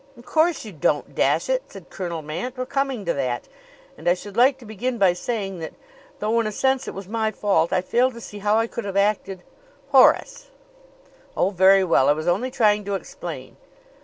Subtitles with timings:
[0.17, 2.57] "Of course you don't dash it!" said Colonel Mant.
[2.57, 3.47] "We're coming to that.
[3.95, 5.73] And I should like to begin by saying that,
[6.17, 8.85] though in a sense it was my fault, I fail to see how I could
[8.85, 9.43] have acted"
[9.91, 10.47] "Horace!"
[11.37, 12.09] "Oh, very well!
[12.09, 13.57] I was only trying to explain."